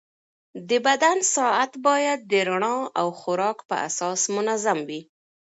[0.69, 5.01] د بدن ساعت باید د رڼا او خوراک په اساس منظم وي.